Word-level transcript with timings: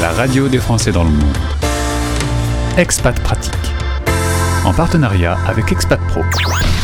la 0.00 0.12
radio 0.12 0.48
des 0.48 0.58
Français 0.58 0.92
dans 0.92 1.02
le 1.02 1.10
monde. 1.10 1.36
Expat 2.76 3.18
Pratique. 3.20 3.52
En 4.64 4.72
partenariat 4.72 5.36
avec 5.46 5.72
Expat 5.72 5.98
Pro. 6.08 6.22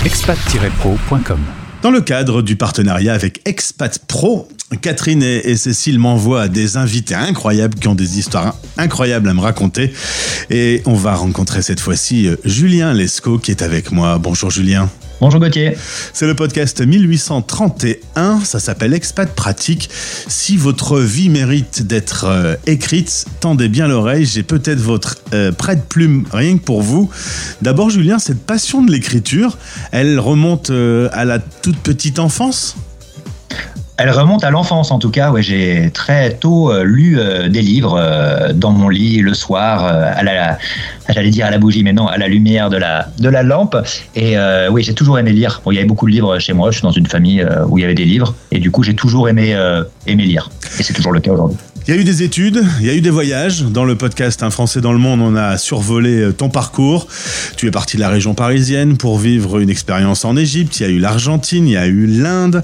expat-pro.com. 0.05 1.39
Dans 1.83 1.91
le 1.91 2.01
cadre 2.01 2.43
du 2.43 2.57
partenariat 2.57 3.15
avec 3.15 3.41
Expat 3.47 4.01
Pro, 4.07 4.49
Catherine 4.81 5.23
et 5.23 5.57
Cécile 5.57 5.99
m'envoient 5.99 6.49
des 6.49 6.77
invités 6.77 7.15
incroyables 7.15 7.79
qui 7.79 7.89
ont 7.89 7.95
des 7.95 8.19
histoires 8.19 8.57
incroyables 8.77 9.29
à 9.29 9.35
me 9.35 9.41
raconter. 9.41 9.93
Et 10.51 10.83
on 10.87 10.95
va 10.95 11.15
rencontrer 11.15 11.63
cette 11.63 11.81
fois-ci 11.81 12.29
euh, 12.29 12.37
Julien 12.45 12.93
Lescaut 12.93 13.39
qui 13.39 13.51
est 13.51 13.63
avec 13.63 13.93
moi. 13.93 14.19
Bonjour 14.19 14.51
Julien. 14.51 14.89
Bonjour 15.21 15.41
Gauthier. 15.41 15.77
C'est 16.13 16.27
le 16.27 16.35
podcast 16.35 16.81
1831, 16.85 18.41
ça 18.41 18.59
s'appelle 18.59 18.93
Expat 18.93 19.33
Pratique. 19.33 19.89
Si 19.91 20.57
votre 20.57 20.99
vie 21.01 21.31
mérite 21.31 21.87
d'être 21.87 22.25
euh, 22.27 22.57
écrite, 22.67 23.25
tendez 23.41 23.69
bien 23.69 23.87
l'oreille, 23.87 24.27
j'ai 24.27 24.43
peut-être 24.43 24.81
votre 24.81 25.17
euh, 25.33 25.53
prête-plume 25.53 26.27
rien 26.33 26.59
que 26.59 26.65
pour 26.65 26.83
vous. 26.83 27.11
D'abord 27.63 27.91
Julien, 27.91 28.19
cette 28.19 28.45
passion 28.45 28.83
de 28.83 28.91
l'écriture, 28.91 29.57
elle 29.93 30.19
remonte 30.19 30.71
euh, 30.71 31.09
à 31.13 31.25
la 31.25 31.39
toute 31.39 31.79
petite 31.79 32.19
enfance? 32.19 32.77
Elle 33.97 34.11
remonte 34.11 34.43
à 34.43 34.51
l'enfance 34.51 34.91
en 34.91 34.99
tout 34.99 35.11
cas. 35.11 35.31
Ouais, 35.31 35.43
j'ai 35.43 35.91
très 35.93 36.33
tôt 36.33 36.73
euh, 36.73 36.83
lu 36.83 37.19
euh, 37.19 37.49
des 37.49 37.63
livres 37.63 37.97
euh, 37.97 38.53
dans 38.53 38.73
mon 38.73 38.89
lit 38.89 39.21
le 39.21 39.35
soir, 39.35 39.85
à 39.85 40.23
la, 40.23 40.59
j'allais 41.09 41.31
dire 41.31 41.47
à 41.47 41.51
la 41.51 41.59
bougie, 41.59 41.83
mais 41.83 41.93
non, 41.93 42.09
à 42.09 42.19
la 42.19 42.29
lumière 42.29 42.71
de 42.71 42.77
la 42.77 43.09
de 43.19 43.29
la 43.29 43.43
lampe. 43.43 43.77
Et 44.17 44.37
oui, 44.71 44.83
j'ai 44.83 44.95
toujours 44.95 45.19
aimé 45.19 45.33
lire. 45.33 45.61
Bon, 45.65 45.71
il 45.71 45.77
y 45.77 45.79
avait 45.79 45.87
beaucoup 45.87 46.07
de 46.07 46.13
livres 46.13 46.39
chez 46.39 46.53
moi. 46.53 46.71
Je 46.71 46.79
suis 46.79 46.83
dans 46.83 46.91
une 46.91 47.07
famille 47.07 47.47
où 47.69 47.79
il 47.79 47.83
y 47.83 47.85
avait 47.85 47.95
des 47.95 48.05
livres, 48.05 48.35
et 48.51 48.59
du 48.59 48.71
coup, 48.71 48.83
j'ai 48.83 48.95
toujours 48.95 49.29
aimé 49.29 49.57
aimé 50.07 50.25
lire. 50.25 50.51
Et 50.79 50.83
c'est 50.83 50.95
toujours 50.95 51.13
le 51.13 51.21
cas 51.21 51.33
aujourd'hui. 51.33 51.59
Il 51.87 51.95
y 51.95 51.99
a 51.99 52.01
eu 52.01 52.05
des 52.05 52.23
études, 52.23 52.65
il 52.81 52.87
y 52.87 52.89
a 52.89 52.95
eu 52.95 53.03
des 53.03 53.11
voyages. 53.11 53.61
Dans 53.61 53.85
le 53.85 53.95
podcast 53.95 54.43
Un 54.43 54.49
Français 54.49 54.81
dans 54.81 54.95
le 54.95 54.99
monde, 54.99 55.21
on 55.21 55.37
a 55.37 55.59
survolé 55.59 56.19
euh, 56.23 56.33
ton 56.33 56.49
parcours. 56.49 57.07
Tu 57.59 57.67
es 57.67 57.71
parti 57.71 57.97
de 57.97 58.01
la 58.01 58.09
région 58.09 58.33
parisienne 58.33 58.97
pour 58.97 59.19
vivre 59.19 59.59
une 59.59 59.69
expérience 59.69 60.25
en 60.25 60.35
Égypte. 60.35 60.81
Il 60.81 60.83
y 60.85 60.87
a 60.87 60.89
eu 60.89 60.99
l'Argentine, 60.99 61.69
il 61.69 61.73
y 61.73 61.77
a 61.77 61.87
eu 61.87 62.07
l'Inde. 62.07 62.63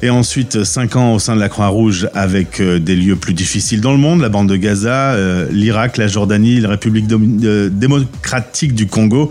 Et 0.00 0.08
ensuite, 0.08 0.64
cinq 0.64 0.96
ans 0.96 1.12
au 1.12 1.18
sein 1.18 1.34
de 1.34 1.40
la 1.40 1.50
Croix-Rouge 1.50 2.08
avec 2.14 2.62
euh, 2.62 2.78
des 2.78 2.96
lieux 2.96 3.16
plus 3.16 3.34
difficiles 3.34 3.82
dans 3.82 3.92
le 3.92 3.98
monde, 3.98 4.22
la 4.22 4.30
bande 4.30 4.48
de 4.48 4.56
Gaza, 4.56 5.12
euh, 5.12 5.46
l'Irak, 5.52 5.98
la 5.98 6.06
Jordanie, 6.06 6.58
la 6.58 6.70
République 6.70 7.06
démocratique 7.06 8.74
du 8.74 8.86
Congo. 8.86 9.30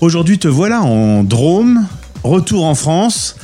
Aujourd'hui, 0.00 0.40
te 0.40 0.48
voilà 0.48 0.82
en 0.82 1.22
Drôme, 1.22 1.86
retour 2.24 2.64
en 2.64 2.74
France. 2.74 3.36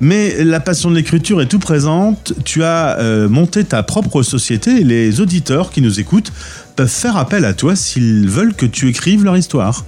Mais 0.00 0.44
la 0.44 0.60
passion 0.60 0.90
de 0.90 0.96
l'écriture 0.96 1.40
est 1.40 1.46
tout 1.46 1.58
présente. 1.58 2.34
Tu 2.44 2.62
as 2.62 2.98
euh, 2.98 3.28
monté 3.28 3.64
ta 3.64 3.82
propre 3.82 4.22
société 4.22 4.80
et 4.80 4.84
les 4.84 5.20
auditeurs 5.20 5.70
qui 5.70 5.80
nous 5.80 6.00
écoutent 6.00 6.32
peuvent 6.76 6.88
faire 6.88 7.16
appel 7.16 7.44
à 7.44 7.54
toi 7.54 7.76
s'ils 7.76 8.28
veulent 8.28 8.54
que 8.54 8.66
tu 8.66 8.88
écrives 8.88 9.24
leur 9.24 9.36
histoire. 9.36 9.84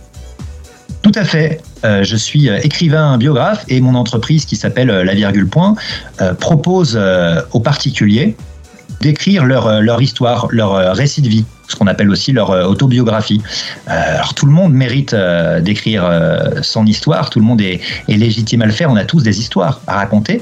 Tout 1.02 1.12
à 1.14 1.24
fait. 1.24 1.60
Euh, 1.84 2.02
je 2.02 2.16
suis 2.16 2.48
euh, 2.48 2.58
écrivain 2.62 3.18
biographe 3.18 3.64
et 3.68 3.80
mon 3.80 3.94
entreprise 3.94 4.46
qui 4.46 4.56
s'appelle 4.56 4.88
La 4.88 5.14
Virgule 5.14 5.46
Point 5.46 5.74
propose 6.40 6.98
aux 7.52 7.60
particuliers 7.60 8.34
d'écrire 9.00 9.44
leur, 9.44 9.80
leur 9.80 10.00
histoire, 10.02 10.48
leur 10.50 10.94
récit 10.94 11.22
de 11.22 11.28
vie 11.28 11.44
ce 11.68 11.76
qu'on 11.76 11.86
appelle 11.86 12.10
aussi 12.10 12.32
leur 12.32 12.50
euh, 12.50 12.64
autobiographie. 12.64 13.40
Euh, 13.88 14.16
alors 14.16 14.34
tout 14.34 14.46
le 14.46 14.52
monde 14.52 14.72
mérite 14.72 15.14
euh, 15.14 15.60
d'écrire 15.60 16.08
son 16.62 16.86
histoire, 16.86 17.30
tout 17.30 17.38
le 17.38 17.44
monde 17.44 17.60
est, 17.60 17.80
légitime 18.08 18.62
à 18.62 18.66
le 18.66 18.72
faire, 18.72 18.90
on 18.90 18.96
a 18.96 19.04
tous 19.04 19.22
des 19.22 19.38
histoires 19.38 19.80
à 19.86 19.96
raconter, 19.96 20.40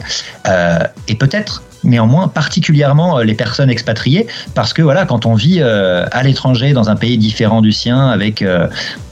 et 1.09 1.15
peut-être 1.17 1.63
néanmoins 1.85 2.29
particulièrement 2.29 3.19
les 3.19 3.35
personnes 3.35 3.71
expatriées 3.71 4.27
parce 4.55 4.73
que 4.73 4.83
voilà 4.83 5.05
quand 5.05 5.27
on 5.27 5.35
vit 5.35 5.61
à 5.63 6.23
l'étranger 6.23 6.73
dans 6.73 6.89
un 6.89 6.97
pays 6.97 7.19
différent 7.19 7.61
du 7.61 7.73
sien 7.73 8.09
avec 8.09 8.45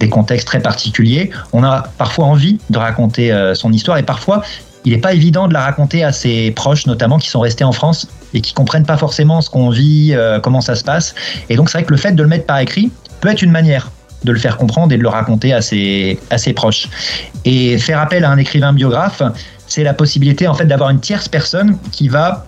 des 0.01 0.09
contextes 0.09 0.47
très 0.47 0.61
particuliers 0.61 1.31
on 1.53 1.65
a 1.65 1.83
parfois 1.99 2.27
envie 2.27 2.59
de 2.71 2.79
raconter 2.79 3.53
son 3.55 3.73
histoire. 3.73 3.99
Et 3.99 4.03
parfois 4.03 4.43
il 4.84 4.93
n'est 4.93 4.99
pas 4.99 5.15
évident 5.15 5.49
de 5.49 5.55
la 5.55 5.62
raconter 5.62 6.05
à 6.05 6.12
ses 6.12 6.50
proches, 6.50 6.87
notamment 6.87 7.19
qui 7.19 7.28
sont 7.28 7.41
restés 7.41 7.65
en 7.65 7.72
France 7.72 8.06
et 8.34 8.41
qui 8.41 8.53
comprennent 8.53 8.87
pas 8.87 8.97
forcément 8.97 9.41
ce 9.41 9.49
qu'on 9.49 9.71
vit, 9.71 10.12
euh, 10.12 10.41
comment 10.41 10.61
ça 10.61 10.75
se 10.75 10.84
passe. 10.84 11.15
Et 11.49 11.56
donc 11.56 11.71
c'est 11.71 11.78
vrai 11.78 11.84
que 11.84 11.93
le 11.93 11.97
fait 11.97 12.12
de 12.12 12.22
le 12.22 12.28
mettre 12.28 12.47
par 12.47 12.59
écrit 12.59 12.91
peut 13.21 13.28
être 13.28 13.43
une 13.43 13.50
manière 13.50 13.91
de 14.25 14.33
le 14.33 14.39
faire 14.39 14.56
comprendre 14.56 14.93
et 14.93 14.99
de 14.99 15.03
le 15.03 15.09
raconter 15.09 15.53
à 15.53 15.61
ses, 15.61 16.19
à 16.31 16.39
ses 16.39 16.53
proches. 16.53 16.89
Et 17.44 17.78
faire 17.78 18.00
appel 18.00 18.25
à 18.25 18.31
un 18.31 18.39
écrivain 18.39 18.73
biographe, 18.73 19.23
c'est 19.67 19.84
la 19.84 19.94
possibilité 19.94 20.49
en 20.49 20.55
fait 20.55 20.67
d'avoir 20.67 20.91
une 20.91 21.00
tierce 21.00 21.28
personne 21.28 21.78
qui 21.93 22.09
va 22.09 22.47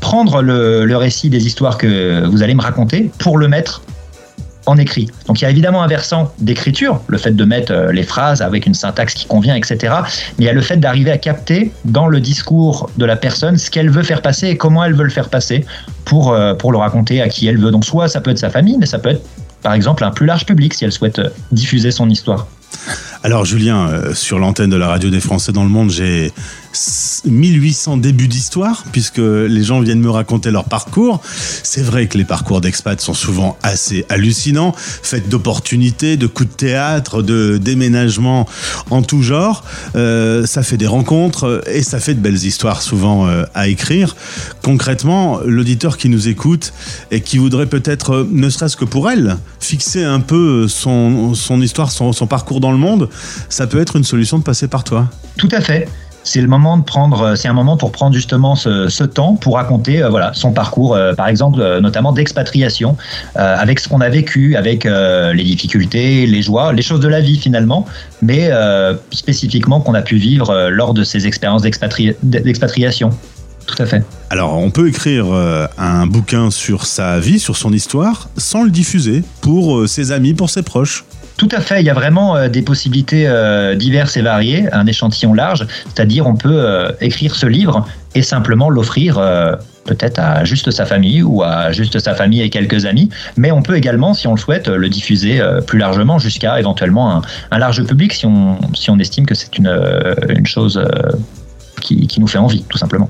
prendre 0.00 0.42
le, 0.42 0.84
le 0.84 0.96
récit 0.96 1.28
des 1.28 1.46
histoires 1.46 1.76
que 1.76 2.24
vous 2.26 2.42
allez 2.42 2.54
me 2.54 2.62
raconter 2.62 3.10
pour 3.18 3.36
le 3.38 3.48
mettre 3.48 3.82
en 4.68 4.76
écrit. 4.76 5.08
Donc 5.26 5.40
il 5.40 5.44
y 5.44 5.46
a 5.46 5.50
évidemment 5.50 5.82
un 5.82 5.86
versant 5.86 6.32
d'écriture, 6.38 7.00
le 7.08 7.16
fait 7.16 7.34
de 7.34 7.44
mettre 7.44 7.72
euh, 7.72 7.90
les 7.90 8.02
phrases 8.02 8.42
avec 8.42 8.66
une 8.66 8.74
syntaxe 8.74 9.14
qui 9.14 9.26
convient, 9.26 9.54
etc. 9.54 9.94
Mais 10.38 10.44
il 10.44 10.46
y 10.46 10.48
a 10.50 10.52
le 10.52 10.60
fait 10.60 10.76
d'arriver 10.76 11.10
à 11.10 11.16
capter 11.16 11.72
dans 11.86 12.06
le 12.06 12.20
discours 12.20 12.90
de 12.98 13.06
la 13.06 13.16
personne 13.16 13.56
ce 13.56 13.70
qu'elle 13.70 13.90
veut 13.90 14.02
faire 14.02 14.20
passer 14.20 14.48
et 14.48 14.56
comment 14.58 14.84
elle 14.84 14.94
veut 14.94 15.04
le 15.04 15.10
faire 15.10 15.30
passer 15.30 15.64
pour, 16.04 16.32
euh, 16.32 16.52
pour 16.54 16.70
le 16.70 16.78
raconter 16.78 17.22
à 17.22 17.28
qui 17.28 17.48
elle 17.48 17.58
veut. 17.58 17.70
Donc 17.70 17.86
soit 17.86 18.08
ça 18.08 18.20
peut 18.20 18.30
être 18.30 18.38
sa 18.38 18.50
famille, 18.50 18.76
mais 18.78 18.86
ça 18.86 18.98
peut 18.98 19.10
être 19.10 19.22
par 19.62 19.72
exemple 19.72 20.04
un 20.04 20.10
plus 20.10 20.26
large 20.26 20.44
public 20.44 20.74
si 20.74 20.84
elle 20.84 20.92
souhaite 20.92 21.18
euh, 21.18 21.30
diffuser 21.50 21.90
son 21.90 22.10
histoire. 22.10 22.46
Alors 23.24 23.46
Julien, 23.46 23.90
sur 24.12 24.38
l'antenne 24.38 24.70
de 24.70 24.76
la 24.76 24.86
radio 24.86 25.10
des 25.10 25.18
Français 25.18 25.50
dans 25.50 25.64
le 25.64 25.70
monde, 25.70 25.90
j'ai 25.90 26.30
1800 27.24 27.98
débuts 27.98 28.28
d'histoire, 28.28 28.84
puisque 28.92 29.18
les 29.18 29.62
gens 29.62 29.80
viennent 29.80 30.00
me 30.00 30.10
raconter 30.10 30.50
leur 30.50 30.64
parcours. 30.64 31.20
C'est 31.62 31.82
vrai 31.82 32.06
que 32.06 32.18
les 32.18 32.24
parcours 32.24 32.60
d'expats 32.60 33.00
sont 33.00 33.14
souvent 33.14 33.56
assez 33.62 34.04
hallucinants, 34.08 34.74
faits 34.76 35.28
d'opportunités, 35.28 36.16
de 36.16 36.26
coups 36.26 36.50
de 36.50 36.54
théâtre, 36.54 37.22
de 37.22 37.58
déménagements 37.58 38.46
en 38.90 39.02
tout 39.02 39.22
genre. 39.22 39.64
Euh, 39.96 40.46
ça 40.46 40.62
fait 40.62 40.76
des 40.76 40.86
rencontres 40.86 41.62
et 41.66 41.82
ça 41.82 42.00
fait 42.00 42.14
de 42.14 42.20
belles 42.20 42.44
histoires 42.44 42.82
souvent 42.82 43.26
euh, 43.26 43.44
à 43.54 43.68
écrire. 43.68 44.16
Concrètement, 44.62 45.40
l'auditeur 45.44 45.96
qui 45.96 46.08
nous 46.08 46.28
écoute 46.28 46.72
et 47.10 47.20
qui 47.20 47.38
voudrait 47.38 47.66
peut-être, 47.66 48.14
euh, 48.14 48.28
ne 48.30 48.50
serait-ce 48.50 48.76
que 48.76 48.84
pour 48.84 49.10
elle, 49.10 49.36
fixer 49.60 50.04
un 50.04 50.20
peu 50.20 50.68
son, 50.68 51.34
histoire, 51.60 51.90
son 51.90 52.26
parcours 52.26 52.60
dans 52.60 52.72
le 52.72 52.78
monde, 52.78 53.08
ça 53.48 53.66
peut 53.66 53.80
être 53.80 53.96
une 53.96 54.04
solution 54.04 54.38
de 54.38 54.42
passer 54.42 54.68
par 54.68 54.84
toi. 54.84 55.08
Tout 55.36 55.48
à 55.52 55.60
fait 55.60 55.88
c'est 56.28 56.42
le 56.42 56.46
moment 56.46 56.76
de 56.76 56.84
prendre, 56.84 57.22
euh, 57.22 57.34
c'est 57.36 57.48
un 57.48 57.54
moment 57.54 57.78
pour 57.78 57.90
prendre 57.90 58.14
justement 58.14 58.54
ce, 58.54 59.04
temps 59.04 59.34
pour 59.34 59.54
raconter 59.54 60.02
euh, 60.02 60.10
voilà 60.10 60.32
son 60.34 60.52
parcours, 60.52 60.94
euh, 60.94 61.14
par 61.14 61.28
exemple 61.28 61.78
notamment 61.80 62.12
d'expatriation, 62.12 62.96
avec 63.34 63.80
ce 63.80 63.88
qu'on 63.88 64.00
a 64.00 64.08
vécu, 64.08 64.56
avec 64.56 64.84
les 64.84 65.44
difficultés, 65.44 66.26
les 66.26 66.42
joies, 66.42 66.72
les 66.72 66.82
choses 66.82 67.00
de 67.00 67.08
la 67.08 67.20
vie 67.20 67.38
finalement, 67.38 67.86
mais 68.22 68.50
spécifiquement 69.12 69.80
qu'on 69.80 69.94
a 69.94 70.02
pu 70.02 70.16
vivre 70.16 70.68
lors 70.70 70.94
de 70.94 71.04
ces 71.04 71.26
expériences 71.26 71.62
d'expatriation. 71.62 73.10
Tout 73.66 73.82
à 73.82 73.86
fait. 73.86 74.02
Alors, 74.30 74.56
on 74.56 74.70
peut 74.70 74.88
écrire 74.88 75.26
un 75.78 76.06
bouquin 76.06 76.50
sur 76.50 76.86
sa 76.86 77.18
vie, 77.18 77.38
sur 77.38 77.56
son 77.56 77.72
histoire, 77.72 78.28
sans 78.36 78.64
le 78.64 78.70
diffuser 78.70 79.22
pour 79.40 79.88
ses 79.88 80.12
amis, 80.12 80.34
pour 80.34 80.50
ses 80.50 80.62
proches. 80.62 81.04
Tout 81.38 81.48
à 81.52 81.60
fait, 81.60 81.80
il 81.80 81.86
y 81.86 81.90
a 81.90 81.94
vraiment 81.94 82.36
euh, 82.36 82.48
des 82.48 82.62
possibilités 82.62 83.28
euh, 83.28 83.76
diverses 83.76 84.16
et 84.16 84.22
variées, 84.22 84.66
un 84.72 84.86
échantillon 84.88 85.32
large, 85.32 85.68
c'est-à-dire 85.84 86.26
on 86.26 86.34
peut 86.34 86.50
euh, 86.52 86.90
écrire 87.00 87.36
ce 87.36 87.46
livre 87.46 87.86
et 88.16 88.22
simplement 88.22 88.70
l'offrir 88.70 89.20
peut-être 89.84 90.18
à 90.18 90.44
juste 90.44 90.72
sa 90.72 90.84
famille 90.86 91.22
ou 91.22 91.44
à 91.44 91.70
juste 91.70 92.00
sa 92.00 92.14
famille 92.14 92.42
et 92.42 92.50
quelques 92.50 92.84
amis, 92.86 93.10
mais 93.36 93.52
on 93.52 93.62
peut 93.62 93.76
également, 93.76 94.14
si 94.14 94.26
on 94.26 94.34
le 94.34 94.40
souhaite, 94.40 94.66
le 94.66 94.88
diffuser 94.88 95.40
plus 95.66 95.78
largement 95.78 96.18
jusqu'à 96.18 96.58
éventuellement 96.58 97.22
un, 97.50 97.58
large 97.58 97.84
public 97.84 98.14
si 98.14 98.26
on, 98.26 98.98
estime 98.98 99.26
que 99.26 99.34
c'est 99.34 99.56
une, 99.58 100.46
chose 100.46 100.82
qui 101.82 102.18
nous 102.18 102.26
fait 102.26 102.38
envie, 102.38 102.64
tout 102.68 102.78
simplement. 102.78 103.08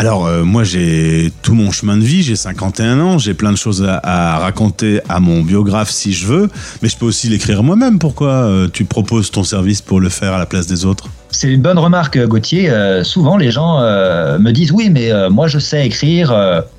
Alors 0.00 0.28
euh, 0.28 0.44
moi 0.44 0.62
j'ai 0.62 1.32
tout 1.42 1.54
mon 1.54 1.72
chemin 1.72 1.96
de 1.96 2.04
vie, 2.04 2.22
j'ai 2.22 2.36
51 2.36 3.00
ans, 3.00 3.18
j'ai 3.18 3.34
plein 3.34 3.50
de 3.50 3.56
choses 3.56 3.84
à, 3.84 4.38
raconter 4.38 5.00
à 5.08 5.18
mon 5.18 5.42
biographe 5.42 5.90
si 5.90 6.12
je 6.12 6.24
veux, 6.24 6.48
mais 6.82 6.88
je 6.88 6.96
peux 6.96 7.04
aussi 7.04 7.28
l'écrire 7.28 7.64
moi-même. 7.64 7.98
Pourquoi 7.98 8.28
euh, 8.28 8.68
tu 8.72 8.84
proposes 8.84 9.32
ton 9.32 9.42
service 9.42 9.82
pour 9.82 9.98
le 9.98 10.08
faire 10.08 10.34
à 10.34 10.38
la 10.38 10.46
place 10.46 10.68
des 10.68 10.84
autres? 10.84 11.08
C'est 11.30 11.52
une 11.52 11.62
bonne 11.62 11.80
remarque 11.80 12.16
Gauthier. 12.16 12.70
Euh, 12.70 13.02
souvent 13.02 13.36
les 13.36 13.50
gens 13.50 13.80
me 13.80 14.52
disent 14.52 14.70
oui 14.70 14.88
mais 14.88 15.10
moi 15.30 15.48
je 15.48 15.58
sais 15.58 15.84
écrire, 15.84 16.32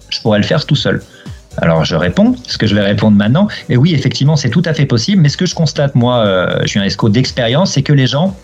je 0.09 0.21
pourrais 0.21 0.39
le 0.39 0.45
faire 0.45 0.65
tout 0.65 0.77
seul. 0.77 1.01
Alors 1.61 1.85
je 1.85 1.95
réponds, 1.95 2.35
ce 2.47 2.57
que 2.57 2.67
je 2.67 2.75
vais 2.75 2.81
répondre 2.81 3.17
maintenant. 3.17 3.47
Et 3.69 3.77
oui, 3.77 3.93
effectivement, 3.93 4.35
c'est 4.35 4.49
tout 4.49 4.63
à 4.65 4.73
fait 4.73 4.85
possible. 4.85 5.21
Mais 5.21 5.29
ce 5.29 5.37
que 5.37 5.45
je 5.45 5.55
constate, 5.55 5.95
moi, 5.95 6.17
euh, 6.17 6.59
je 6.63 6.67
suis 6.67 6.79
un 6.79 7.09
d'expérience, 7.09 7.71
c'est 7.71 7.81
que 7.81 7.93
les 7.93 8.07
gens 8.07 8.35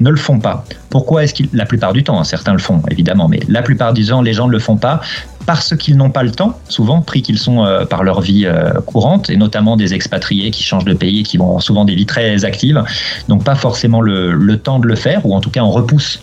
ne 0.00 0.10
le 0.10 0.16
font 0.16 0.38
pas. 0.38 0.64
Pourquoi 0.90 1.24
est-ce 1.24 1.34
qu'ils... 1.34 1.48
La 1.52 1.66
plupart 1.66 1.92
du 1.92 2.02
temps, 2.02 2.18
hein, 2.18 2.24
certains 2.24 2.52
le 2.52 2.58
font, 2.58 2.82
évidemment, 2.90 3.28
mais 3.28 3.40
la 3.48 3.62
plupart 3.62 3.92
du 3.92 4.04
temps, 4.06 4.22
les 4.22 4.32
gens 4.32 4.46
ne 4.46 4.52
le 4.52 4.58
font 4.58 4.76
pas 4.76 5.00
parce 5.46 5.76
qu'ils 5.76 5.96
n'ont 5.96 6.10
pas 6.10 6.22
le 6.22 6.30
temps, 6.30 6.58
souvent 6.68 7.02
pris 7.02 7.22
qu'ils 7.22 7.38
sont 7.38 7.64
euh, 7.64 7.84
par 7.84 8.02
leur 8.02 8.20
vie 8.20 8.46
euh, 8.46 8.72
courante, 8.86 9.28
et 9.28 9.36
notamment 9.36 9.76
des 9.76 9.92
expatriés 9.92 10.50
qui 10.50 10.62
changent 10.62 10.86
de 10.86 10.94
pays 10.94 11.20
et 11.20 11.22
qui 11.22 11.36
vont 11.36 11.60
souvent 11.60 11.84
des 11.84 11.94
vies 11.94 12.06
très 12.06 12.44
actives, 12.44 12.82
donc 13.28 13.44
pas 13.44 13.54
forcément 13.54 14.00
le, 14.00 14.32
le 14.32 14.58
temps 14.58 14.78
de 14.78 14.86
le 14.86 14.94
faire, 14.94 15.24
ou 15.26 15.34
en 15.34 15.40
tout 15.40 15.50
cas 15.50 15.60
on 15.60 15.70
repousse 15.70 16.20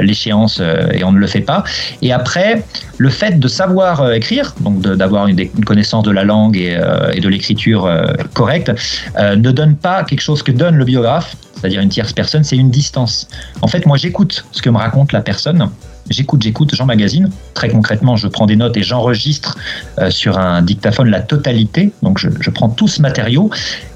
l'échéance 0.00 0.60
et 0.92 1.04
on 1.04 1.12
ne 1.12 1.18
le 1.18 1.26
fait 1.26 1.40
pas. 1.40 1.64
Et 2.02 2.12
après, 2.12 2.64
le 2.98 3.10
fait 3.10 3.38
de 3.38 3.48
savoir 3.48 4.12
écrire, 4.12 4.54
donc 4.60 4.80
d'avoir 4.80 5.26
une, 5.26 5.48
connaissance 5.64 6.04
de 6.04 6.10
la 6.10 6.24
langue 6.24 6.56
et, 6.56 6.76
de 7.20 7.28
l'écriture 7.28 7.90
correcte, 8.34 8.72
ne 9.18 9.50
donne 9.50 9.76
pas 9.76 10.04
quelque 10.04 10.22
chose 10.22 10.42
que 10.42 10.52
donne 10.52 10.76
le 10.76 10.84
biographe, 10.84 11.36
c'est-à-dire 11.60 11.82
une 11.82 11.90
tierce 11.90 12.14
personne, 12.14 12.42
c'est 12.42 12.56
une 12.56 12.70
distance. 12.70 13.28
En 13.60 13.68
fait, 13.68 13.84
moi, 13.84 13.98
j'écoute 13.98 14.46
ce 14.50 14.62
que 14.62 14.70
me 14.70 14.78
raconte 14.78 15.12
la 15.12 15.20
personne. 15.20 15.68
J'écoute, 16.08 16.42
j'écoute, 16.42 16.74
j'emmagasine. 16.74 17.30
Très 17.52 17.68
concrètement, 17.68 18.16
je 18.16 18.28
prends 18.28 18.46
des 18.46 18.56
notes 18.56 18.76
et 18.78 18.82
j'enregistre 18.82 19.58
euh, 19.98 20.10
sur 20.10 20.38
un 20.38 20.62
dictaphone 20.62 21.10
la 21.10 21.20
totalité. 21.20 21.92
Donc, 22.02 22.18
je, 22.18 22.50
prends 22.50 22.70
tout 22.70 22.88
ce 22.88 23.02
matériau 23.02 23.50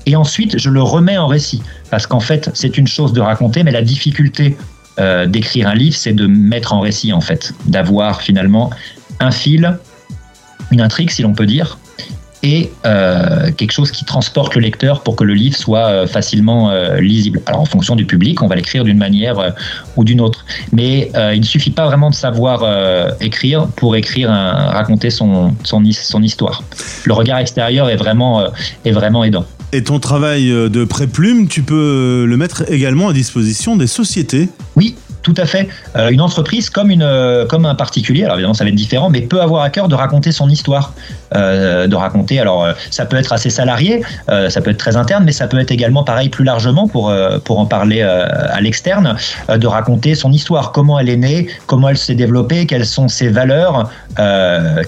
et 0.04 0.14
ensuite, 0.14 0.58
je 0.58 0.68
le 0.68 0.82
remets 0.82 1.16
en 1.16 1.26
récit. 1.26 1.62
Parce 1.90 2.06
qu'en 2.06 2.20
fait, 2.20 2.50
c'est 2.52 2.76
une 2.76 2.86
chose 2.86 3.14
de 3.14 3.22
raconter, 3.22 3.64
mais 3.64 3.72
la 3.72 3.82
difficulté 3.82 4.56
euh, 4.98 5.26
d'écrire 5.26 5.68
un 5.68 5.74
livre, 5.74 5.96
c'est 5.96 6.12
de 6.12 6.26
mettre 6.26 6.72
en 6.72 6.80
récit, 6.80 7.12
en 7.12 7.20
fait. 7.20 7.52
D'avoir 7.66 8.22
finalement 8.22 8.70
un 9.20 9.30
fil, 9.30 9.76
une 10.70 10.80
intrigue, 10.80 11.10
si 11.10 11.22
l'on 11.22 11.32
peut 11.32 11.46
dire, 11.46 11.78
et 12.42 12.70
euh, 12.84 13.50
quelque 13.52 13.72
chose 13.72 13.90
qui 13.90 14.04
transporte 14.04 14.54
le 14.54 14.60
lecteur 14.60 15.02
pour 15.02 15.16
que 15.16 15.24
le 15.24 15.32
livre 15.32 15.56
soit 15.56 15.86
euh, 15.86 16.06
facilement 16.06 16.70
lisible. 17.00 17.40
Alors 17.46 17.62
en 17.62 17.64
fonction 17.64 17.96
du 17.96 18.04
public, 18.04 18.42
on 18.42 18.46
va 18.46 18.54
l'écrire 18.54 18.84
d'une 18.84 18.98
manière 18.98 19.54
ou 19.96 20.04
d'une 20.04 20.20
autre. 20.20 20.44
Mais 20.72 21.10
il 21.32 21.40
ne 21.40 21.46
suffit 21.46 21.70
pas 21.70 21.86
vraiment 21.86 22.10
de 22.10 22.14
savoir 22.14 22.62
écrire 23.20 23.66
pour 23.76 23.96
écrire, 23.96 24.30
raconter 24.30 25.10
son, 25.10 25.54
histoire. 26.22 26.62
Le 27.04 27.14
regard 27.14 27.38
extérieur 27.38 27.88
est 27.88 27.96
vraiment, 27.96 28.46
est 28.84 28.92
vraiment 28.92 29.24
aidant. 29.24 29.46
Et 29.74 29.82
ton 29.82 29.98
travail 29.98 30.50
de 30.50 30.84
pré-plume, 30.84 31.48
tu 31.48 31.62
peux 31.62 32.26
le 32.28 32.36
mettre 32.36 32.70
également 32.70 33.08
à 33.08 33.12
disposition 33.12 33.74
des 33.74 33.88
sociétés. 33.88 34.48
Oui, 34.76 34.94
tout 35.24 35.34
à 35.38 35.46
fait. 35.46 35.68
Euh, 35.96 36.10
une 36.10 36.20
entreprise 36.20 36.70
comme, 36.70 36.90
une, 36.90 37.02
euh, 37.02 37.46
comme 37.46 37.64
un 37.64 37.74
particulier, 37.74 38.24
alors 38.24 38.36
évidemment 38.36 38.54
ça 38.54 38.62
va 38.62 38.70
être 38.70 38.76
différent, 38.76 39.10
mais 39.10 39.22
peut 39.22 39.40
avoir 39.40 39.62
à 39.62 39.70
cœur 39.70 39.88
de 39.88 39.94
raconter 39.96 40.30
son 40.30 40.48
histoire. 40.48 40.92
Euh, 41.34 41.88
de 41.88 41.96
raconter, 41.96 42.38
alors 42.38 42.68
ça 42.90 43.06
peut 43.06 43.16
être 43.16 43.32
à 43.32 43.38
ses 43.38 43.50
salariés, 43.50 44.02
ça 44.28 44.60
peut 44.60 44.70
être 44.70 44.78
très 44.78 44.96
interne, 44.96 45.24
mais 45.24 45.32
ça 45.32 45.48
peut 45.48 45.58
être 45.58 45.72
également 45.72 46.04
pareil 46.04 46.28
plus 46.28 46.44
largement 46.44 46.86
pour, 46.86 47.12
pour 47.42 47.58
en 47.58 47.66
parler 47.66 48.02
à 48.02 48.60
l'externe, 48.60 49.16
de 49.48 49.66
raconter 49.66 50.14
son 50.14 50.30
histoire, 50.30 50.70
comment 50.70 50.98
elle 50.98 51.08
est 51.08 51.16
née, 51.16 51.48
comment 51.66 51.88
elle 51.88 51.96
s'est 51.96 52.14
développée, 52.14 52.66
quelles 52.66 52.86
sont 52.86 53.08
ses 53.08 53.28
valeurs, 53.30 53.90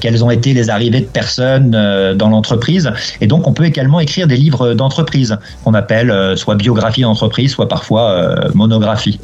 quelles 0.00 0.24
ont 0.24 0.30
été 0.30 0.52
les 0.54 0.70
arrivées 0.70 1.00
de 1.00 1.06
personnes 1.06 1.70
dans 2.14 2.28
l'entreprise. 2.28 2.92
Et 3.20 3.26
donc 3.26 3.48
on 3.48 3.52
peut 3.52 3.64
également 3.64 3.98
écrire 3.98 4.28
des 4.28 4.36
livres 4.36 4.74
d'entreprise 4.74 5.38
qu'on 5.64 5.74
appelle 5.74 6.36
soit 6.36 6.54
biographie 6.54 7.02
d'entreprise, 7.02 7.52
soit 7.52 7.68
parfois 7.68 8.50
monographie. 8.54 9.18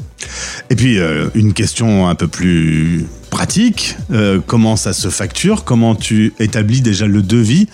Et 0.70 0.76
puis, 0.76 0.98
euh, 0.98 1.28
une 1.34 1.52
question 1.52 2.08
un 2.08 2.14
peu 2.14 2.28
plus 2.28 3.06
pratique, 3.30 3.96
euh, 4.10 4.40
comment 4.44 4.76
ça 4.76 4.92
se 4.92 5.08
facture? 5.08 5.64
Comment 5.64 5.94
tu 5.94 6.34
établis 6.38 6.80
déjà 6.80 7.06
le 7.06 7.22
devis 7.22 7.68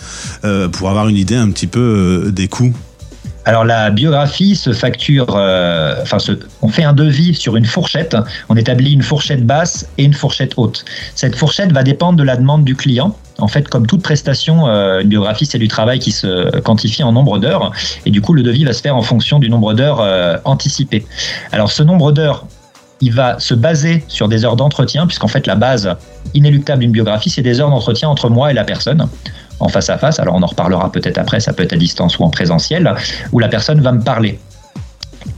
euh, 0.45 0.69
pour 0.69 0.89
avoir 0.89 1.09
une 1.09 1.17
idée 1.17 1.37
un 1.37 1.51
petit 1.51 1.67
peu 1.67 2.31
des 2.33 2.49
coûts? 2.49 2.73
Alors 3.45 3.65
la 3.65 3.91
biographie 3.91 4.57
se 4.57 4.75
facture, 4.75 5.31
enfin 5.31 6.19
on 6.61 6.69
fait 6.69 6.85
un 6.85 6.93
devis 6.93 7.35
sur 7.35 7.57
une 7.57 7.65
fourchette, 7.65 8.15
on 8.51 8.57
établit 8.57 8.93
une 8.93 9.03
fourchette 9.03 9.47
basse 9.47 9.89
et 9.97 10.05
une 10.05 10.13
fourchette 10.13 10.53
haute. 10.59 10.85
Cette 11.15 11.35
fourchette 11.35 11.73
va 11.73 11.83
dépendre 11.83 12.19
de 12.19 12.25
la 12.25 12.37
demande 12.37 12.65
du 12.65 12.77
client. 12.77 13.17
En 13.41 13.49
fait, 13.49 13.69
comme 13.69 13.87
toute 13.87 14.03
prestation, 14.03 14.67
une 14.67 15.09
biographie, 15.09 15.47
c'est 15.47 15.59
du 15.59 15.69
travail 15.69 16.01
qui 16.01 16.13
se 16.13 16.59
quantifie 16.61 17.03
en 17.03 17.13
nombre 17.13 17.39
d'heures. 17.39 17.73
Et 18.05 18.11
du 18.11 18.21
coup, 18.21 18.35
le 18.35 18.43
devis 18.43 18.65
va 18.65 18.73
se 18.73 18.83
faire 18.83 18.97
en 18.97 19.03
fonction 19.03 19.39
du 19.39 19.49
nombre 19.49 19.75
d'heures 19.75 20.41
anticipées. 20.45 21.07
Alors, 21.53 21.71
ce 21.71 21.83
nombre 21.83 22.13
d'heures 22.13 22.47
il 23.01 23.13
va 23.13 23.39
se 23.39 23.55
baser 23.55 24.05
sur 24.09 24.29
des 24.29 24.45
heures 24.45 24.57
d'entretien, 24.57 25.07
puisqu'en 25.07 25.29
fait 25.29 25.47
la 25.47 25.55
base 25.55 25.95
inéluctable 26.35 26.81
d'une 26.81 26.91
biographie, 26.91 27.31
c'est 27.31 27.43
des 27.43 27.61
heures 27.61 27.71
d'entretien 27.71 28.09
entre 28.09 28.29
moi 28.29 28.51
et 28.51 28.55
la 28.55 28.65
personne 28.65 29.09
en 29.61 29.69
face 29.69 29.89
à 29.89 29.99
face. 29.99 30.19
Alors 30.19 30.35
on 30.35 30.43
en 30.43 30.47
reparlera 30.47 30.91
peut-être 30.91 31.19
après, 31.19 31.41
ça 31.41 31.53
peut 31.53 31.63
être 31.63 31.75
à 31.75 31.77
distance 31.77 32.19
ou 32.19 32.25
en 32.25 32.31
présentiel, 32.31 32.93
où 33.33 33.39
la 33.39 33.49
personne 33.49 33.81
va 33.81 33.93
me 33.93 34.03
parler. 34.03 34.41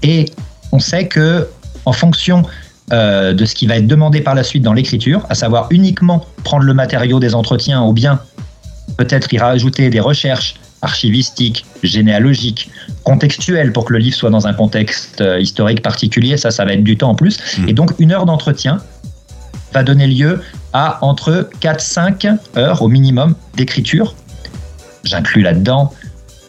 Et 0.03 0.27
on 0.73 0.79
sait 0.79 1.07
que 1.07 1.49
en 1.85 1.93
fonction 1.93 2.45
euh, 2.93 3.33
de 3.33 3.45
ce 3.45 3.55
qui 3.55 3.67
va 3.67 3.77
être 3.77 3.87
demandé 3.87 4.21
par 4.21 4.35
la 4.35 4.43
suite 4.43 4.63
dans 4.63 4.73
l'écriture, 4.73 5.25
à 5.29 5.35
savoir 5.35 5.69
uniquement 5.71 6.27
prendre 6.45 6.65
le 6.65 6.75
matériau 6.75 7.21
des 7.21 7.35
entretiens 7.35 7.83
ou 7.83 7.93
bien 7.93 8.21
peut-être 8.97 9.33
y 9.33 9.39
rajouter 9.39 9.91
des 9.91 10.01
recherches 10.01 10.57
archivistique, 10.83 11.67
généalogique, 11.83 12.71
contextuel 13.05 13.73
pour 13.73 13.85
que 13.85 13.93
le 13.93 13.99
livre 13.99 14.17
soit 14.17 14.31
dans 14.31 14.47
un 14.47 14.55
contexte 14.55 15.21
euh, 15.21 15.41
historique 15.41 15.83
particulier. 15.83 16.37
Ça, 16.37 16.51
ça 16.51 16.65
va 16.65 16.73
être 16.73 16.85
du 16.85 16.97
temps 16.97 17.11
en 17.11 17.15
plus. 17.15 17.39
Hmm. 17.59 17.69
Et 17.69 17.73
donc, 17.73 17.93
une 17.99 18.13
heure 18.13 18.27
d'entretien 18.27 18.79
va 19.73 19.83
donner 19.83 20.07
lieu 20.07 20.43
à 20.73 20.99
entre 21.05 21.49
4-5 21.61 22.37
heures 22.57 22.83
au 22.83 22.89
minimum 22.89 23.35
d'écriture. 23.57 24.15
J'inclus 25.05 25.43
là-dedans 25.43 25.93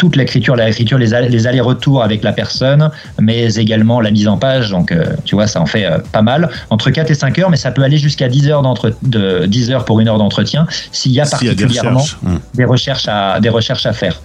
toute 0.01 0.15
l'écriture, 0.15 0.55
l'écriture, 0.55 0.97
les, 0.97 1.13
allers-retours 1.13 2.01
avec 2.01 2.23
la 2.23 2.33
personne, 2.33 2.89
mais 3.19 3.53
également 3.53 4.01
la 4.01 4.09
mise 4.09 4.27
en 4.27 4.35
page. 4.35 4.71
Donc, 4.71 4.91
euh, 4.91 5.05
tu 5.25 5.35
vois, 5.35 5.45
ça 5.45 5.61
en 5.61 5.67
fait 5.67 5.85
euh, 5.85 5.99
pas 6.11 6.23
mal. 6.23 6.49
Entre 6.71 6.89
4 6.89 7.11
et 7.11 7.13
5 7.13 7.37
heures, 7.37 7.51
mais 7.51 7.57
ça 7.57 7.69
peut 7.69 7.83
aller 7.83 7.99
jusqu'à 7.99 8.27
10 8.27 8.47
heures, 8.49 8.63
de 9.03 9.45
10 9.45 9.69
heures 9.69 9.85
pour 9.85 9.99
une 9.99 10.07
heure 10.07 10.17
d'entretien 10.17 10.65
s'il 10.91 11.11
y 11.11 11.21
a 11.21 11.25
particulièrement 11.27 12.03
hum. 12.25 12.39
des, 12.55 12.65
recherches. 12.65 13.07
à, 13.07 13.39
des 13.39 13.49
recherches 13.49 13.85
à 13.85 13.93
faire. 13.93 14.19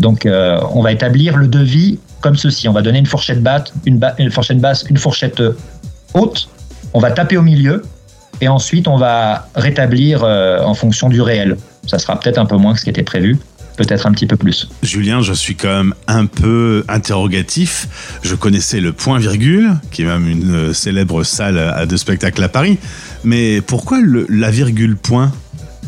Donc, 0.00 0.26
euh, 0.26 0.58
on 0.74 0.82
va 0.82 0.90
établir 0.90 1.36
le 1.36 1.46
devis 1.46 2.00
comme 2.22 2.34
ceci. 2.34 2.68
On 2.68 2.72
va 2.72 2.82
donner 2.82 2.98
une 2.98 3.06
fourchette 3.06 3.40
basse, 3.40 3.72
une, 3.86 4.00
une 4.18 4.32
fourchette 4.32 4.58
basse, 4.58 4.84
une 4.90 4.96
fourchette 4.96 5.40
haute. 6.14 6.48
On 6.92 6.98
va 6.98 7.12
taper 7.12 7.36
au 7.36 7.42
milieu 7.42 7.82
et 8.40 8.48
ensuite 8.48 8.88
on 8.88 8.96
va 8.96 9.46
rétablir 9.54 10.24
en 10.24 10.74
fonction 10.74 11.08
du 11.08 11.20
réel. 11.22 11.56
Ça 11.86 12.00
sera 12.00 12.18
peut-être 12.18 12.38
un 12.38 12.46
peu 12.46 12.56
moins 12.56 12.72
que 12.72 12.80
ce 12.80 12.84
qui 12.84 12.90
était 12.90 13.04
prévu 13.04 13.38
peut-être 13.80 14.06
un 14.06 14.12
petit 14.12 14.26
peu 14.26 14.36
plus. 14.36 14.68
Julien, 14.82 15.22
je 15.22 15.32
suis 15.32 15.54
quand 15.54 15.74
même 15.74 15.94
un 16.06 16.26
peu 16.26 16.84
interrogatif. 16.88 18.18
Je 18.22 18.34
connaissais 18.34 18.78
le 18.78 18.92
point 18.92 19.18
virgule, 19.18 19.70
qui 19.90 20.02
est 20.02 20.04
même 20.04 20.28
une 20.28 20.54
euh, 20.54 20.72
célèbre 20.74 21.24
salle 21.24 21.86
de 21.88 21.96
spectacle 21.96 22.42
à 22.44 22.50
Paris. 22.50 22.78
Mais 23.24 23.62
pourquoi 23.62 23.98
la 24.28 24.50
virgule 24.50 24.96
point? 24.96 25.32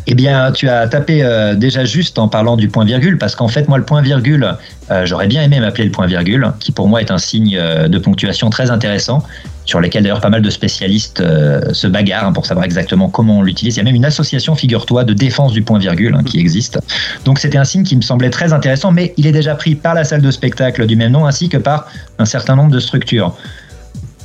Eh 0.06 0.14
bien, 0.14 0.52
tu 0.52 0.70
as 0.70 0.88
tapé 0.88 1.22
euh, 1.22 1.54
déjà 1.54 1.84
juste 1.84 2.18
en 2.18 2.28
parlant 2.28 2.56
du 2.56 2.68
point 2.68 2.86
virgule, 2.86 3.18
parce 3.18 3.36
qu'en 3.36 3.48
fait, 3.48 3.68
moi, 3.68 3.76
le 3.76 3.84
point 3.84 4.00
virgule, 4.00 4.54
euh, 4.90 5.04
j'aurais 5.04 5.26
bien 5.28 5.42
aimé 5.42 5.60
m'appeler 5.60 5.84
le 5.84 5.92
point 5.92 6.06
virgule, 6.06 6.50
qui 6.60 6.72
pour 6.72 6.88
moi 6.88 7.02
est 7.02 7.10
un 7.10 7.18
signe 7.18 7.60
de 7.88 7.98
ponctuation 7.98 8.48
très 8.48 8.70
intéressant 8.70 9.22
sur 9.64 9.80
lesquels 9.80 10.02
d'ailleurs 10.02 10.20
pas 10.20 10.30
mal 10.30 10.42
de 10.42 10.50
spécialistes 10.50 11.20
euh, 11.20 11.72
se 11.72 11.86
bagarrent 11.86 12.26
hein, 12.26 12.32
pour 12.32 12.46
savoir 12.46 12.64
exactement 12.64 13.08
comment 13.08 13.38
on 13.38 13.42
l'utilise. 13.42 13.76
Il 13.76 13.78
y 13.78 13.80
a 13.80 13.84
même 13.84 13.94
une 13.94 14.04
association, 14.04 14.54
figure-toi, 14.54 15.04
de 15.04 15.12
défense 15.12 15.52
du 15.52 15.62
point-virgule 15.62 16.14
hein, 16.14 16.24
qui 16.24 16.38
existe. 16.38 16.80
Donc 17.24 17.38
c'était 17.38 17.58
un 17.58 17.64
signe 17.64 17.84
qui 17.84 17.96
me 17.96 18.02
semblait 18.02 18.30
très 18.30 18.52
intéressant, 18.52 18.92
mais 18.92 19.14
il 19.16 19.26
est 19.26 19.32
déjà 19.32 19.54
pris 19.54 19.74
par 19.74 19.94
la 19.94 20.04
salle 20.04 20.22
de 20.22 20.30
spectacle 20.30 20.86
du 20.86 20.96
même 20.96 21.12
nom 21.12 21.26
ainsi 21.26 21.48
que 21.48 21.56
par 21.56 21.86
un 22.18 22.24
certain 22.24 22.56
nombre 22.56 22.72
de 22.72 22.80
structures. 22.80 23.36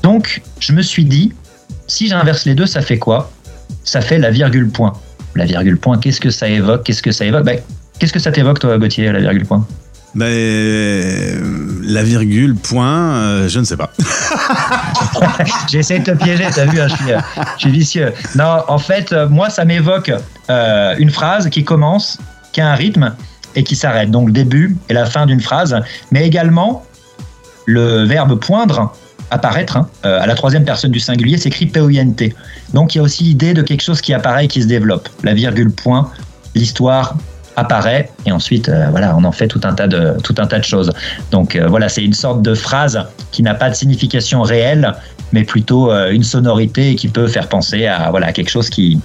Donc 0.04 0.42
je 0.60 0.74
me 0.74 0.82
suis 0.82 1.06
dit, 1.06 1.34
si 1.88 2.08
j'inverse 2.08 2.46
les 2.46 2.56
deux, 2.56 2.66
ça 2.66 2.82
fait 2.82 2.98
quoi? 2.98 3.32
Ça 3.84 4.02
fait 4.02 4.18
la 4.18 4.32
virgule 4.32 4.70
point. 4.70 4.94
La 5.36 5.46
virgule 5.46 5.78
point, 5.78 5.98
qu'est-ce 6.00 6.20
que 6.20 6.30
ça 6.32 6.48
évoque? 6.48 6.84
Qu'est-ce 6.84 7.04
que 7.04 7.12
ça 7.12 7.26
évoque? 7.26 7.44
Ben, 7.44 7.60
Qu'est-ce 8.00 8.14
que 8.14 8.20
ça 8.20 8.32
t'évoque, 8.32 8.60
toi, 8.60 8.78
Gauthier, 8.78 9.12
la 9.12 9.20
virgule 9.20 9.46
point? 9.46 9.66
Ben, 10.18 11.80
la 11.84 12.02
virgule, 12.02 12.56
point, 12.56 13.18
euh, 13.18 13.48
je 13.48 13.60
ne 13.60 13.64
sais 13.64 13.78
pas. 13.78 13.92
J'essaie 15.70 16.00
de 16.00 16.06
te 16.06 16.24
piéger, 16.24 16.46
t'as 16.54 16.66
vu, 16.66 16.82
hein, 16.82 16.88
euh, 17.08 17.20
je, 17.56 17.62
suis, 17.62 17.72
vicieux. 17.72 18.12
Non, 18.36 18.64
en 18.68 18.80
fait, 18.80 19.14
euh, 19.14 19.30
moi, 19.30 19.52
ça 19.52 19.64
m'évoque 19.64 20.12
une 20.50 21.12
phrase 21.12 21.50
qui 21.50 21.64
commence, 21.64 22.18
qui 22.52 22.62
a 22.62 22.72
un 22.72 22.74
rythme 22.74 23.14
et 23.56 23.64
qui 23.64 23.76
s'arrête. 23.76 24.10
Donc, 24.10 24.28
le 24.28 24.34
début 24.34 24.76
et 24.90 24.94
la 24.94 25.06
fin 25.06 25.28
d'une 25.28 25.42
phrase, 25.42 25.80
mais 26.12 26.26
également 26.26 26.84
le 27.66 28.04
verbe 28.04 28.40
poindre 28.40 28.94
apparaître 29.30 29.78
hein, 29.78 29.90
à 30.04 30.26
la 30.26 30.36
troisième 30.36 30.64
personne 30.66 30.92
du 30.92 31.02
singulier 31.02 31.38
s'écrit 31.38 31.66
P-O-I-N-T. 31.68 32.34
Donc 32.74 32.96
il 32.96 33.00
y 33.00 33.02
a 33.02 33.04
aussi 33.04 33.26
l'idée 33.26 33.54
de 33.54 33.62
quelque 33.62 33.82
chose 33.82 34.00
qui 34.00 34.14
apparaît 34.14 34.46
et 34.46 34.48
qui 34.48 34.62
se 34.62 34.68
développe. 34.68 35.10
La 35.24 35.34
virgule 35.34 35.70
point, 35.70 36.10
l'histoire, 36.56 37.18
apparaît 37.58 38.10
et 38.26 38.32
ensuite 38.32 38.70
euh, 38.70 38.88
voilà 38.92 39.18
on 39.18 39.24
en 39.26 39.32
fait 39.34 39.48
tout 39.48 39.60
un 39.64 39.74
tas 39.74 39.88
de 39.88 40.14
tout 40.24 40.36
un 40.38 40.48
tas 40.48 40.60
de 40.60 40.64
choses. 40.64 40.94
Donc 41.32 41.56
euh, 41.56 41.68
voilà 41.68 41.90
c'est 41.90 42.04
une 42.04 42.14
sorte 42.14 42.42
de 42.42 42.54
phrase 42.54 43.04
qui 43.32 43.44
n'a 43.44 43.56
pas 43.56 43.70
de 43.70 43.76
signification 43.76 44.44
réelle 44.44 44.96
mais 45.34 45.44
plutôt 45.44 45.92
euh, 45.92 46.12
une 46.12 46.24
sonorité 46.24 46.96
qui 46.96 47.10
peut 47.10 47.28
faire 47.28 47.50
penser 47.50 47.86
à 47.88 48.10
voilà 48.12 48.32
quelque 48.32 48.50
chose 48.50 48.70
qui 48.70 49.02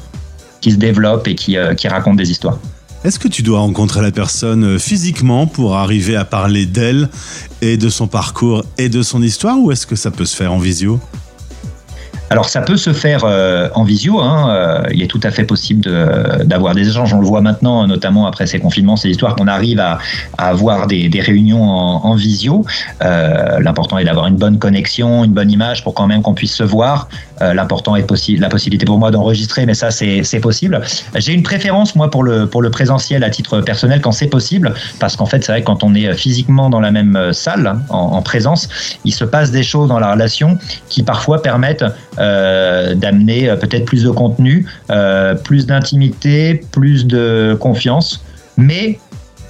qui 0.61 0.71
se 0.71 0.76
développe 0.76 1.26
et 1.26 1.35
qui, 1.35 1.56
qui 1.76 1.88
raconte 1.88 2.16
des 2.16 2.30
histoires. 2.30 2.56
Est-ce 3.02 3.18
que 3.18 3.26
tu 3.26 3.42
dois 3.42 3.59
rencontrer 3.59 4.00
la 4.00 4.12
personne 4.12 4.78
physiquement 4.78 5.49
pour 5.49 5.75
arriver 5.75 6.14
à 6.14 6.25
parler 6.25 6.66
d'elle 6.66 7.09
et 7.61 7.76
de 7.76 7.88
son 7.88 8.06
parcours 8.06 8.64
et 8.78 8.88
de 8.88 9.02
son 9.02 9.25
histoire 9.25 9.59
ou 9.59 9.73
est-ce 9.73 9.88
que 9.88 9.97
ça 9.97 10.12
peut 10.12 10.25
se 10.25 10.37
faire 10.37 10.52
en 10.52 10.59
visio? 10.59 11.00
Alors 12.33 12.49
ça 12.49 12.62
peut 12.62 12.79
se 12.79 12.95
faire 12.95 13.25
euh, 13.25 13.69
en 13.75 13.85
visio, 13.85 14.19
hein, 14.19 14.49
euh, 14.49 14.89
il 14.91 15.03
est 15.03 15.07
tout 15.07 15.21
à 15.23 15.31
fait 15.31 15.45
possible 15.45 15.83
d'avoir 16.45 16.75
des 16.75 16.89
échanges, 16.89 17.12
on 17.12 17.21
le 17.21 17.27
voit 17.27 17.43
maintenant, 17.43 17.87
notamment 17.87 18.27
après 18.27 18.47
ces 18.47 18.59
confinements, 18.59 18.97
ces 18.97 19.11
histoires 19.11 19.37
qu'on 19.37 19.49
arrive 19.49 19.79
à, 19.81 19.99
avoir 20.39 20.87
des, 20.87 21.11
réunions 21.21 21.62
en, 21.62 22.15
visio. 22.15 22.65
Euh, 23.05 23.61
l'important 23.61 23.99
est 23.99 24.05
d'avoir 24.05 24.29
une 24.29 24.37
bonne 24.37 24.59
connexion, 24.59 25.25
une 25.25 25.33
bonne 25.33 25.51
image 25.51 25.85
pour 25.85 25.93
quand 25.93 26.07
même 26.07 26.23
qu'on 26.23 26.33
puisse 26.33 26.55
se 26.55 26.65
voir. 26.65 27.09
L'important 27.54 27.96
est 27.96 28.06
possible, 28.06 28.40
la 28.40 28.49
possibilité 28.49 28.84
pour 28.84 28.99
moi 28.99 29.11
d'enregistrer, 29.11 29.66
mais 29.66 29.75
ça 29.75 29.90
c'est 29.90 30.40
possible. 30.40 30.80
J'ai 31.16 31.32
une 31.32 31.42
préférence 31.42 31.94
moi 31.94 32.11
pour 32.11 32.22
le 32.22 32.46
pour 32.46 32.62
le 32.62 32.70
présentiel 32.70 33.25
à 33.25 33.30
titre 33.30 33.61
personnel 33.61 34.00
quand 34.00 34.12
c'est 34.12 34.28
possible, 34.28 34.75
parce 34.99 35.16
qu'en 35.16 35.26
fait 35.26 35.44
c'est 35.44 35.52
vrai 35.52 35.62
quand 35.62 35.82
on 35.82 35.94
est 35.94 36.14
physiquement 36.14 36.70
dans 36.70 36.80
la 36.80 36.90
même 36.90 37.32
salle 37.32 37.66
hein, 37.66 37.82
en, 37.88 38.22
présence, 38.22 38.68
il 39.04 39.12
se 39.12 39.25
passe 39.25 39.50
des 39.50 39.62
choses 39.62 39.88
dans 39.88 39.99
la 39.99 40.12
relation 40.12 40.58
qui 40.88 41.02
parfois 41.02 41.42
permettent 41.42 41.84
d'amener 42.16 43.54
peut-être 43.61 43.84
plus 43.84 44.04
de 44.04 44.11
contenu, 44.11 44.66
plus 45.44 45.66
d'intimité, 45.66 46.62
plus 46.70 47.06
de 47.06 47.56
confiance, 47.58 48.25
mais 48.56 48.99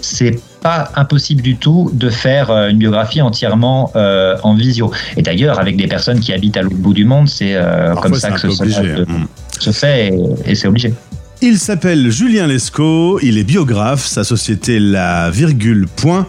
c'est 0.01 0.39
pas 0.63 0.91
impossible 0.95 1.43
du 1.43 1.57
tout 1.57 1.91
de 1.93 2.09
faire 2.09 2.51
euh, 2.51 2.69
une 2.69 2.79
biographie 2.79 3.21
entièrement 3.21 3.91
euh, 3.97 4.37
en 4.43 4.55
visio. 4.55 4.91
Et 5.17 5.23
d'ailleurs, 5.23 5.59
avec 5.59 5.77
des 5.77 5.89
personnes 5.89 6.21
qui 6.21 6.33
habitent 6.33 6.57
à 6.57 6.63
l'autre 6.63 6.77
bout 6.77 6.95
du 6.95 7.05
monde, 7.05 7.29
c'est 7.29 7.55
euh, 7.55 7.95
comme 7.97 8.15
ça 8.15 8.31
que 8.31 8.41
ce 8.41 8.47
hein. 8.47 9.27
se, 9.59 9.71
fait 9.73 10.15
et, 10.47 10.55
c'est 10.55 10.69
obligé. 10.69 10.95
Il 11.43 11.59
s'appelle 11.59 12.11
Julien 12.11 12.47
Lescaut, 12.47 13.19
il 13.21 13.37
est 13.37 13.45
biographe, 13.45 14.07
sa 14.07 14.23
société 14.23 14.79
La 14.79 15.31
Virgule 15.31 15.89
Point, 15.89 16.27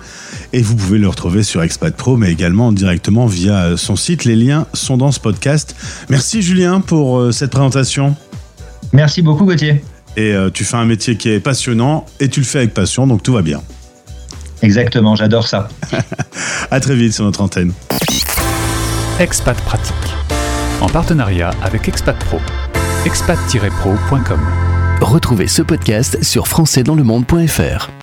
et 0.53 0.61
vous 0.61 0.75
pouvez 0.75 0.97
le 0.97 1.07
retrouver 1.07 1.43
sur 1.43 1.61
Expat 1.61 1.95
Pro, 1.95 2.17
mais 2.17 2.31
également 2.31 2.71
directement 2.71 3.27
via 3.27 3.77
son 3.77 3.95
site. 3.95 4.25
Les 4.25 4.35
liens 4.35 4.65
sont 4.73 4.97
dans 4.97 5.11
ce 5.11 5.19
podcast. 5.19 5.75
Merci 6.09 6.41
Julien 6.41 6.81
pour 6.81 7.31
cette 7.31 7.51
présentation. 7.51 8.15
Merci 8.91 9.21
beaucoup 9.21 9.45
Gauthier. 9.45 9.83
Et 10.17 10.33
tu 10.51 10.63
fais 10.63 10.77
un 10.77 10.85
métier 10.85 11.15
qui 11.15 11.29
est 11.29 11.39
passionnant 11.39 12.07
et 12.19 12.27
tu 12.27 12.39
le 12.39 12.45
fais 12.45 12.59
avec 12.59 12.73
passion, 12.73 13.05
donc 13.05 13.21
tout 13.21 13.33
va 13.33 13.43
bien. 13.43 13.61
Exactement, 14.63 15.15
j'adore 15.15 15.47
ça. 15.47 15.67
à 16.71 16.79
très 16.79 16.95
vite 16.95 17.13
sur 17.13 17.25
notre 17.25 17.41
antenne. 17.41 17.73
Expat 19.19 19.57
Pratique, 19.61 19.93
en 20.81 20.87
partenariat 20.87 21.51
avec 21.61 21.87
Expat 21.87 22.17
Pro. 22.25 22.39
expat-pro.com. 23.05 24.39
Retrouvez 25.01 25.47
ce 25.47 25.61
podcast 25.61 26.23
sur 26.23 26.47
françaisdanslemonde.fr. 26.47 27.93